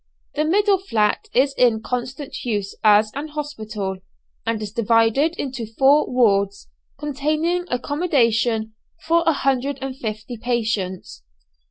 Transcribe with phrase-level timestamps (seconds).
[0.33, 3.97] The middle flat is in constant use as an hospital,
[4.47, 8.73] and is divided into four wards, containing accommodation
[9.05, 11.21] for 150 patients.